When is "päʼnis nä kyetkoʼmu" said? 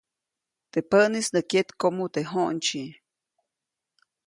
0.89-2.05